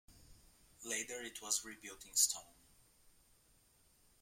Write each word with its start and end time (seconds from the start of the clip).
Later 0.83 1.21
it 1.21 1.43
was 1.43 1.63
rebuilt 1.63 2.07
in 2.07 2.15
stone. 2.15 2.55